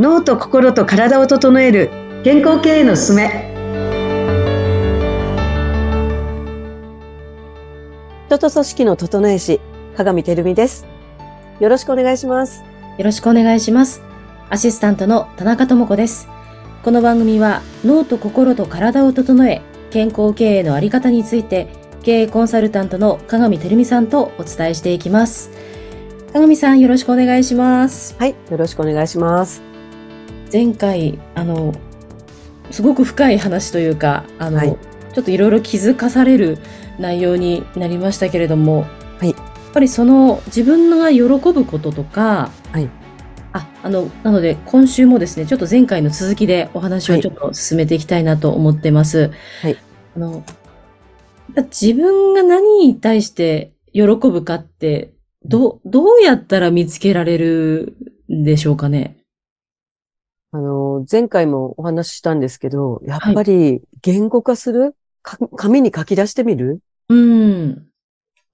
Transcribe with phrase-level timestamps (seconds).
[0.00, 1.90] 脳と心と体を整える
[2.24, 3.52] 健康経営のすすめ。
[8.28, 9.60] 人と組織の整え師
[9.98, 10.86] 鏡てるみです。
[11.60, 12.64] よろしくお願いします。
[12.96, 14.00] よろしくお願いします。
[14.48, 16.28] アシスタントの田中智子です。
[16.82, 19.60] この番組は脳と心と体を整え
[19.90, 21.68] 健康経営のあり方について
[22.02, 25.50] 経営コンサルタントの鏡てるみさんとお伝えしていきます。
[26.32, 28.16] 鏡さんよろしくお願いします。
[28.18, 29.69] はいよろしくお願いします
[30.52, 31.74] 前回あの
[32.70, 34.76] すごく深い話というかあの、はい、
[35.14, 36.58] ちょっといろいろ気づかされる
[36.98, 38.86] 内容になりましたけれども、
[39.18, 42.88] はい、やっぱりその自分が喜ぶこととか、はい、
[43.52, 49.30] ああのなので今週もですねちょっと前回の続きでお話をちょっと進めていきたいなと思ってます。
[49.62, 49.76] はい、
[50.16, 50.44] あの
[51.56, 55.14] 自分が何に対して喜ぶかって
[55.44, 57.96] ど、どうやったら見つけられる
[58.30, 59.16] んでしょうかね？
[60.52, 66.80] あの、前回もお話ししたんですけど、やっぱり言語化する、はい、紙に書き出してみる？
[67.08, 67.86] うん。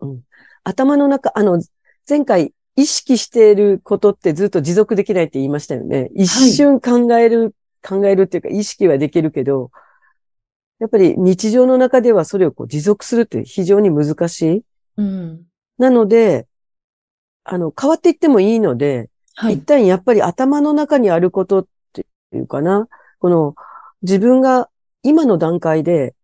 [0.00, 0.20] うん。
[0.64, 1.62] 頭の中、あの、
[2.08, 6.10] 前回意識していることってずっと持続できないって言いましたよね。
[6.14, 9.70] 一瞬考える、はい、考えるっていうか意識はできるけど、
[10.78, 14.62] やっぱり日常の中ではそれをこう持続するって非常に難しい。
[14.98, 15.42] うん。
[15.78, 16.46] なので、
[17.44, 21.66] あの、変わっていってもいいので、はい、一旦やっぱり頭の中にあること
[22.36, 22.86] っていうかな、
[23.18, 23.54] この
[24.02, 24.68] 自分が
[25.02, 26.14] 今の段階で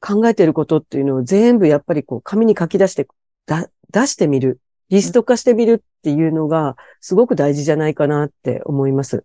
[0.00, 3.08] 考えてることっていうのを全部やっぱりこう紙に書き出して
[3.46, 4.60] だ出してみる、
[4.90, 9.24] リスト化してみるっていうのがすごく大事じゃないかなって思います。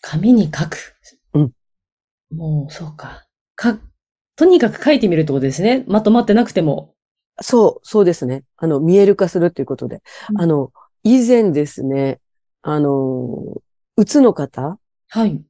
[0.00, 0.96] 紙に書く。
[1.32, 1.52] うん。
[2.30, 3.26] もう、そうか。
[3.56, 3.78] か、
[4.36, 5.84] とにかく書いてみるってことですね。
[5.88, 6.94] まとまってなくても。
[7.40, 8.44] そう、そうですね。
[8.56, 10.02] あの、見える化するっていうことで。
[10.30, 10.72] うん、あの、
[11.04, 12.20] 以前ですね、
[12.62, 13.62] あの、
[13.96, 14.78] うつの方
[15.14, 15.40] はい。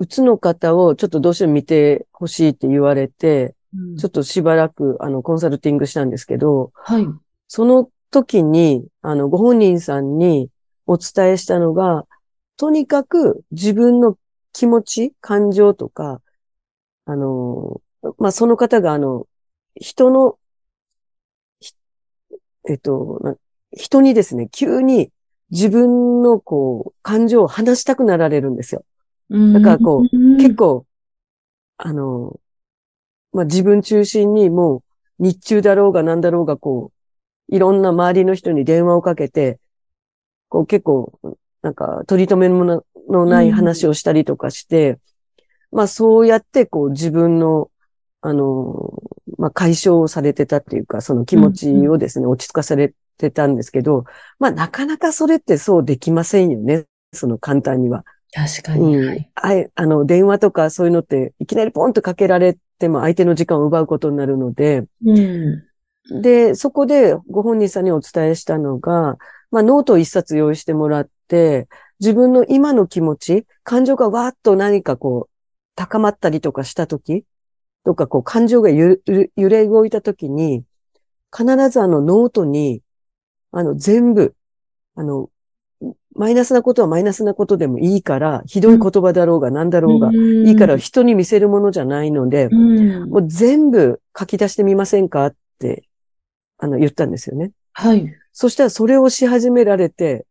[0.00, 7.08] うつの方をちょっとどうしても見てほしいって言われて、うん、ちょっとしばらく、あの、コンサルティングしたんですけど、はい。
[7.48, 10.50] その時に、あの、ご本人さんに
[10.86, 12.04] お伝えしたのが、
[12.58, 14.18] とにかく自分の
[14.52, 16.20] 気持ち、感情とか、
[17.06, 17.80] あの、
[18.18, 19.26] まあ、その方があの、
[19.74, 20.38] 人の
[22.68, 23.38] えっと、
[23.72, 25.10] 人にですね、急に
[25.50, 28.84] 自分のこう、感情を話したくなられるんですよ。
[29.30, 30.86] だからこう、結構、
[31.76, 32.40] あの、
[33.32, 34.82] まあ、自分中心にもう
[35.18, 36.92] 日中だろうが何だろうがこ
[37.50, 39.58] う、いろんな周りの人に電話をかけて、
[40.48, 41.18] こう結構、
[41.62, 42.54] なんか取り留め
[43.08, 44.98] のない話をしたりとかして、
[45.72, 47.70] まあそうやってこう自分の、
[48.20, 49.02] あの、
[49.36, 54.04] まあ、解消されてたっていうか、その気持ちをですね、落ち着かされてたんですけど、
[54.38, 56.84] まあ、なかなかそれってそうできませんよね。
[57.12, 58.04] その簡単には。
[58.34, 58.96] 確かに。
[58.96, 59.26] うん。
[59.36, 66.22] ああの、電話とかそういうのって、いきなりポンとかけられても相手の時間を奪うことになるので、うん。
[66.22, 69.16] で、そこでご本人さんにお伝えしたのが、
[69.50, 71.68] まあ、ノートを一冊用意してもらって、
[72.00, 75.30] 自分の今の気持ち、感情がわーっと何かこう、
[75.76, 77.24] 高まったりとかしたとき、
[77.84, 79.00] とかこう感情が揺
[79.36, 80.64] れ動いたときに、
[81.36, 82.82] 必ずあのノートに、
[83.52, 84.34] あの全部、
[84.96, 85.30] あの、
[86.14, 95.84] マイナスなことはマイナスなことでもいいから、ひどい言葉だろうが何だろうが、いいから人に見せるものじゃないので、もう全部書き出してみませんかって、
[96.58, 97.50] あの、言ったんですよね。
[97.72, 98.14] はい。
[98.32, 100.26] そしたらそれをし始められて、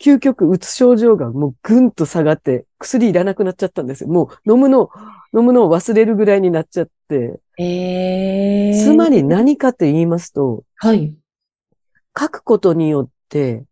[0.00, 4.08] 究極うつ症状がもうぐんと下がって、薬いらなくなっちゃったんですよ。
[4.08, 4.90] もう飲むの、
[5.36, 7.40] 飲むのを忘れるぐらいになっちゃって。
[7.58, 11.14] えー、つまり何かと言いますと、はい。
[12.18, 13.64] 書くことによって、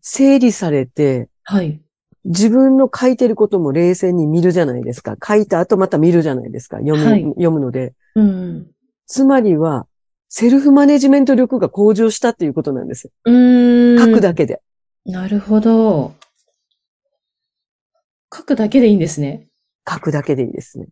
[0.00, 1.80] 整理されて、はい。
[2.24, 5.16] 自分の書いてることも冷静に見るじゃないですか。
[5.22, 6.78] 書いた後また見るじゃないですか。
[6.78, 7.94] 読む、はい、読むので。
[8.14, 8.66] うん、
[9.06, 9.86] つまりは、
[10.30, 13.10] セルフマネジメント力が向上したっていうことなんです。
[13.24, 14.62] うん書くだけで。
[15.04, 16.14] なるほど。
[18.34, 19.46] 書くだけでいいんですね。
[19.88, 20.88] 書くだけでいいですね。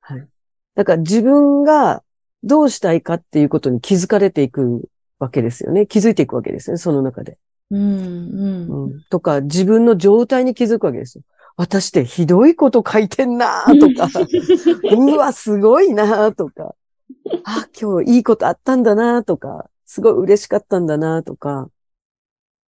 [0.00, 0.28] はい。
[0.74, 2.02] だから自分が
[2.42, 4.88] どうしたいかっていうことに気づかれていく
[5.18, 5.86] わけですよね。
[5.86, 7.38] 気づいていくわけですね、その中で。
[7.70, 8.84] うんうん。
[8.84, 11.24] うん、とか、自分の状態に気づくわけですよ。
[11.56, 14.08] 私ってひどいこと書いてんなとか、
[14.96, 16.74] うわ、すごいなとか、
[17.44, 21.68] あ、今日いいことあったんだなとか、すごい嬉しかったんだなとか、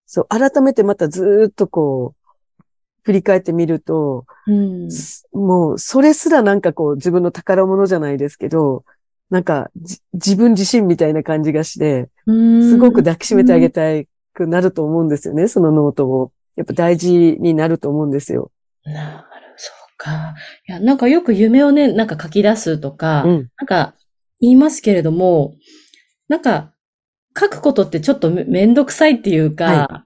[0.06, 2.64] そう、改めてまたずっとこう、
[3.02, 4.88] 振り返ってみると、うん、
[5.32, 8.84] もう、それすらなんかこう、自分の宝物じゃないですけど、
[9.30, 9.70] なんか、
[10.12, 13.82] 自分自身みたいな感じがして、すごく抱きしめてあげた
[14.40, 16.32] くなると思うんですよね、そのノートを。
[16.56, 18.50] やっぱ大事になると思うんですよ。
[18.84, 20.34] なる、そうか。
[20.68, 23.94] いや、なんかよく夢をね、なんか書き出すとか、うん、なんか
[24.40, 25.54] 言いますけれども、
[26.28, 26.72] なんか
[27.38, 30.04] 書くことってちょっとめんどくさいっていうか、は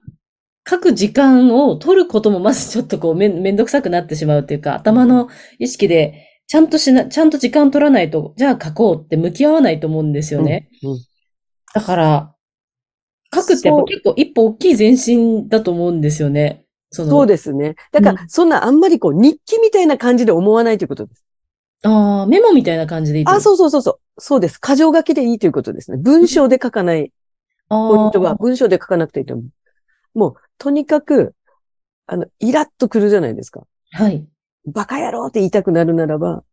[0.67, 5.29] い、書く時間を取ることもまずちょっとこうめめんどくさくなってしまうっていうか、頭の
[5.59, 10.69] 意識でちゃんとしな、ちゃんと時間取らないと、じゃあ書こうって向き合わないと思うんですよね。
[10.83, 10.99] うんうん、
[11.73, 12.34] だから、
[13.35, 16.65] 書くって結構一歩大きい前進だと思うんですよね。
[16.91, 17.75] そそうですね。
[17.91, 21.25] だから、そんなあんまりこう日記みたいな感じで思わないということです。
[21.83, 23.99] ああ、メモみたいな感じでいいあ、そうそうそうそう。
[24.17, 24.59] そうです。
[24.59, 25.97] 過剰書きでいいということですね。
[25.97, 27.11] 文章で書かない。
[27.67, 30.19] ポイントが文章で書かなくていいと思う。
[30.19, 31.35] もう、とにかく、
[32.07, 33.63] あの、イラッとくるじゃないですか。
[33.91, 34.25] はい。
[34.67, 36.43] バカ野郎って言いたくなるならば、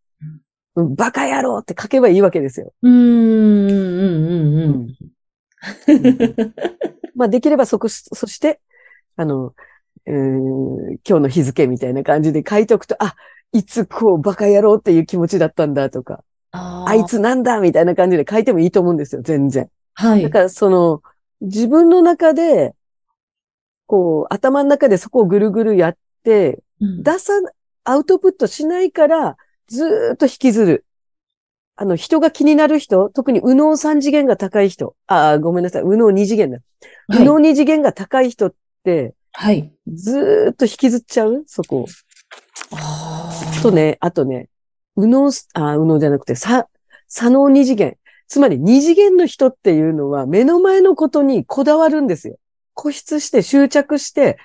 [0.75, 2.73] うん、バカ野郎って書けばいいわけですよ。
[2.83, 4.97] うーん、うん、うん、うん。
[7.15, 8.61] まあ、できればそこ、そして、
[9.17, 9.55] あの、
[10.07, 13.15] 今日の日付みたいな感じで書いておくと、あ、
[13.53, 19.71] いつこうバカ野郎っていう気持ちだったんだとか、ああいつなんだみたいな感じで書いてもいいと思うんですよ、全然。
[19.95, 20.23] はい。
[20.23, 21.03] だからその、
[21.41, 22.75] 自分の中で、
[23.87, 27.33] こう、頭の中でそこをぐるぐるやって、うん、出さ、
[27.85, 29.37] アウトプットしないから、
[29.69, 30.85] ずっと引きずる。
[31.83, 36.59] あの、人が気になる人、特に右脳三次元が高い人、あ、ごめんなさい、右脳二次元だ。
[37.09, 39.73] 右脳二次元が高い人って、はい。
[39.93, 41.43] ずっと引きずっちゃう？
[41.49, 41.87] そこ。
[43.65, 44.49] とね、あとね、
[44.95, 46.69] 右脳、あ、右脳じゃなくて、さ、
[47.09, 47.97] 左脳二次元。
[48.29, 52.37] つまり二次元の人っていうのは目の前のことにこだわるんですよ。
[52.77, 54.39] 固執して執着して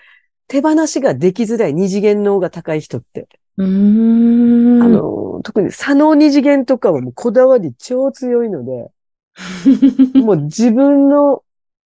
[0.48, 3.28] 手放しができづらい二次元脳が高い人って。
[3.58, 8.92] うーんあの、特に左脳二次元とかはもうこだわり超強いので、
[10.22, 11.44] もう自分の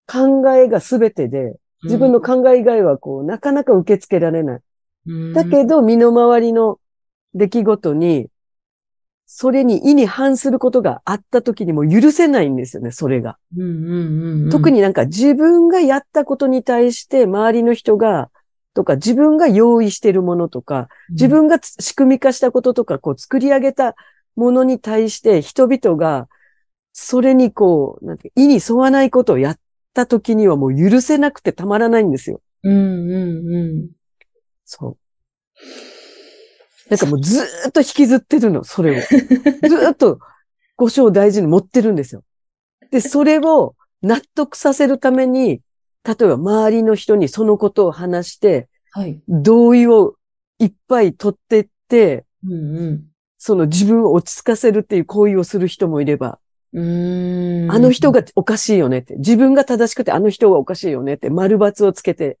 [0.06, 4.60] 考えが全てで、自分の考え以外はこう、なかなか受け付けられない。
[5.34, 6.78] だけど、身の回りの
[7.34, 8.28] 出来事に、
[9.26, 13.38] それに意に反することがあった時にも許せないんですよね、それが。
[14.50, 18.30] 特になんか自分がやったことに対して周りの人が、
[18.74, 23.96] とか自分が用意しているものとか、自分が仕組み化したこととか、こう作り上げた
[24.36, 26.28] ものに対して人々が、
[26.92, 29.58] それにこう、なんて意に沿わないことをやっ
[29.94, 32.40] た時にはもう許せなくてたまらないんですよ。
[32.62, 33.90] うんうんうん。
[34.64, 34.96] そう。
[36.90, 39.00] なんかもうずーっと引きずってるの、それを。
[39.06, 40.18] ずーっと
[40.76, 42.24] 五章を大事に持ってるんですよ。
[42.90, 45.60] で、それを納得させるために、
[46.04, 50.14] 例えば周りの人にそのことを話して、はい、同意を
[50.58, 53.04] いっぱい取ってって、うんうん、
[53.38, 56.38] その自分を落ち着かせるっていう行為をする人もいれば、
[56.72, 62.38] うんあの人がおかしいよねって、自分が正しくてあの人がおかしいよねって丸抜をつけて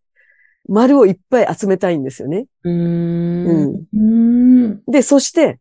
[0.68, 2.46] 丸をいっぱい集めたいんですよね。
[2.64, 3.86] うん。
[3.92, 4.82] うん。
[4.86, 5.58] で、そして、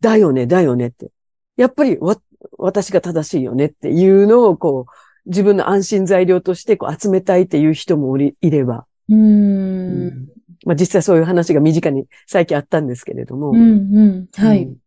[0.00, 1.10] だよね、だよねって。
[1.56, 2.20] やっぱりわ、
[2.58, 4.92] 私が正しいよねっていうのを、こう、
[5.26, 8.86] 自分の安心材料としてこう集めたいっていう人もいれば。
[9.08, 10.28] うん。
[10.64, 13.50] まあ実際そういう話が身近に最近あったんですけれども。
[13.50, 14.28] うんうん。
[14.34, 14.62] はい。
[14.62, 14.78] うん、なる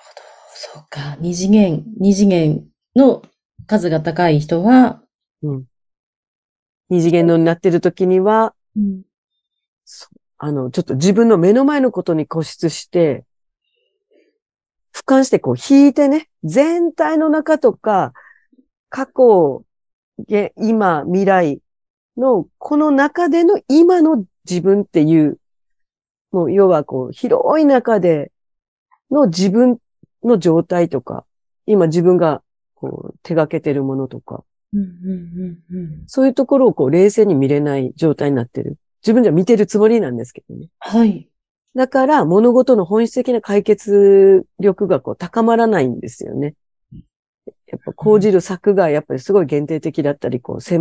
[0.00, 0.22] ほど。
[0.54, 1.16] そうか。
[1.20, 2.64] 二次元、二次元
[2.94, 3.22] の
[3.66, 5.00] 数が高い人は、
[5.42, 5.64] うん。
[6.88, 9.02] 二次元のになってる時には、うん、
[10.38, 13.24] あの、ちょっと自分の目の前のことに固執して、
[14.94, 18.12] 俯瞰してこう引いてね、全体の中とか、
[18.96, 19.62] 過去、
[20.56, 21.60] 今、未来
[22.16, 25.38] の、この中での今の自分っていう、
[26.32, 28.32] もう要はこう、広い中で
[29.10, 29.76] の自分
[30.24, 31.26] の状態とか、
[31.66, 32.42] 今自分が
[32.74, 34.44] こう手掛けてるものとか、
[36.06, 38.78] そういうところをこう冷静に見れない状態になってる。
[39.02, 40.68] 自分じゃ見てるつもりなんですけどね。
[40.78, 41.28] はい。
[41.74, 46.54] だから物事の本質的な解決力がこう高まらないんですよね。
[47.66, 50.78] やっぱ講じる策がやっぱりすごい限定的だったり、こう、視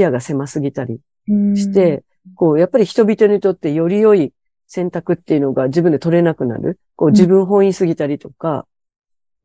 [0.00, 2.02] 野が狭すぎたりして、
[2.34, 4.32] こう、やっぱり人々にとってより良い
[4.66, 6.78] 選択っていうのが自分で取れなくなる。
[6.96, 8.66] こう、自分本位すぎたりとか、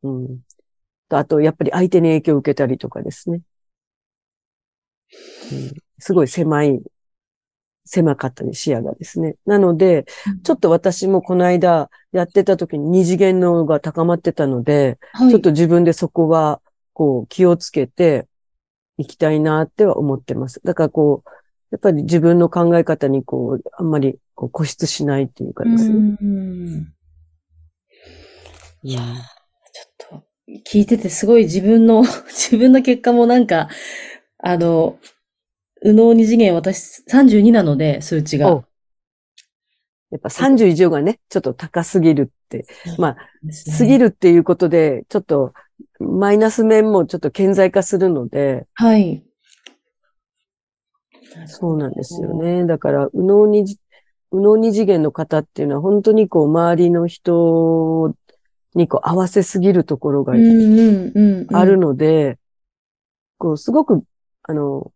[0.02, 0.38] うん。
[1.10, 3.42] あと、やっぱり相手に影響を受けたりとかですね。
[5.98, 6.80] すごい狭い、
[7.84, 9.34] 狭かったり視野がですね。
[9.44, 10.06] なので、
[10.44, 16.62] ちょっと私もこの間やってた時に二次元のが高まってたので、はい、ちょっと自分でそこは、
[17.00, 18.28] こう、気をつけて
[18.98, 20.60] いきたいなっては思ってます。
[20.62, 21.30] だからこう、
[21.70, 26.18] やっぱり自分の考え方にこう、あんまりこう固執しないっていうかですね。
[28.82, 30.24] いやちょっと、
[30.70, 33.70] 聞いててすごい自分の、 自分の結果もなんか、
[34.36, 34.98] あの、
[35.82, 38.62] 右脳二次元私32なので、数値が。
[40.10, 42.66] やっぱ30以上がね、ちょっと高すぎるって、
[42.98, 43.16] まあ、
[43.78, 45.54] 過ぎるっていうことで、ちょっと
[46.00, 49.22] マイナス面もちょっと顕在化するので、はい。
[51.46, 52.64] そうなんですよね。
[52.66, 53.78] だから、右脳に、右
[54.32, 58.14] 脳二次元の方っていうのは本当にこう周りの人
[58.74, 60.34] にこう合わせすぎるところが
[61.52, 62.38] あるので、
[63.38, 64.02] こうすごく、
[64.42, 64.92] あの、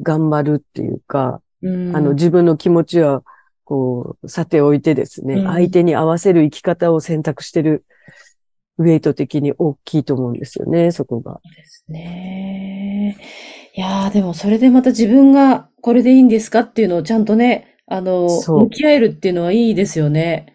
[0.00, 1.42] 頑張るっていうか、
[1.94, 3.24] あの自分の気持ちは
[3.64, 7.84] こう、さておいてですね、相手に合わせる生き方を選択してる
[8.78, 11.32] ウェイト的に大きいと思うんですよね、そこが。
[11.32, 13.16] そうですね。
[13.74, 20.54] いやー、でもそれでまた自分がこれでいいんですかっていうのをちゃんとね、あの、向き合えるっていうのはいいですよね。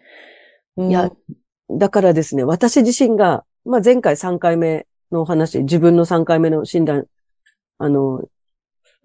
[0.76, 1.10] うん、いや、
[1.70, 7.06] だからですね、私自身が、まあ、前回3回目のお話、自分の3回目の診断、
[7.78, 8.22] あの、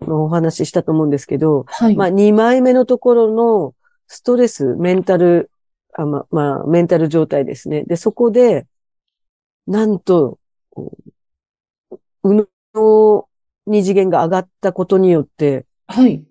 [0.02, 3.74] のお話したと思うんですけど、はい、まあ、2枚目のところの
[4.08, 5.52] ストレス、メンタル、
[5.94, 7.84] あま、まあ、メンタル状態ですね。
[7.84, 8.66] で、そこで、
[9.68, 10.40] なんと、
[12.24, 13.28] うの
[13.66, 16.24] 二次元が上がったことによって、はい。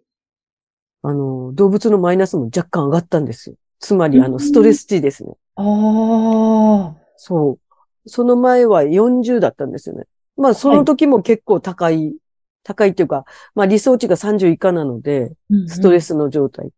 [1.03, 3.57] あの、動物のマイナスも若干上がったんですよ。
[3.81, 5.33] つまり、あの、ストレス値ですね。
[5.57, 6.97] ああ。
[7.17, 7.59] そ
[8.05, 8.09] う。
[8.09, 10.05] その前は40だったんですよね。
[10.37, 12.17] まあ、その時も結構高い、はい、
[12.63, 15.33] 高いっていうか、まあ理想値が30以下なので、
[15.67, 16.71] ストレスの状態。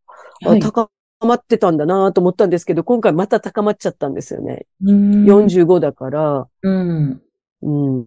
[0.44, 0.90] はい、高
[1.26, 4.66] まってたんだなと思ったんですけど、今回また高まっちゃったんですよね。
[4.82, 7.22] 45だから、うん、
[7.62, 8.06] うん、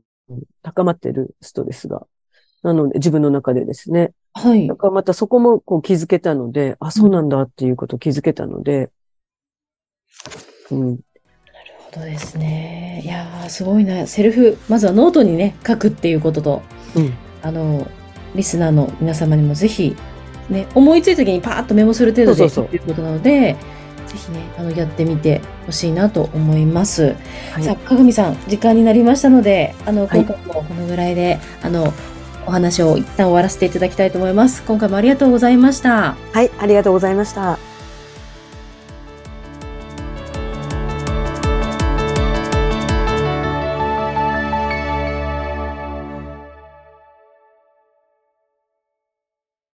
[0.62, 2.06] 高まってるストレスが。
[2.64, 4.14] なので、自分の中でですね。
[4.34, 4.68] はい。
[4.68, 8.90] だからまたそこもこう気づけたので、あ、そうなんだっていうことを気づけたので、
[10.72, 10.88] うん。
[10.88, 11.00] なる
[11.78, 13.02] ほどですね。
[13.04, 14.08] いやー、すごいな。
[14.08, 16.62] セルフ、まずはノートにね、書くっていうことと、
[16.96, 17.86] うん、あの、
[18.36, 19.96] リスナーの皆様にもぜひ
[20.50, 23.56] ね、思いついた時にパーッとメモする程度でということなので、
[24.08, 27.16] ぜひね、あの、やってみてほしいなと思います。
[27.52, 31.94] はい、さあ、かぐみさん、時間になりましたので、あの、今回もこのぐらいで、はい、あの、
[32.46, 34.64] お話を一旦終わらせていただきたいと思います。
[34.64, 36.16] 今回もありがとうございました。
[36.32, 37.73] はい、ありがとうございました。